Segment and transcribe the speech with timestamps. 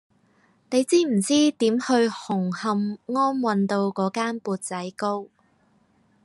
[0.71, 5.27] 你知唔知點去紅磡安運道嗰間缽仔糕